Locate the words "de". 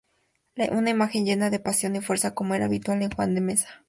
1.51-1.59, 3.35-3.41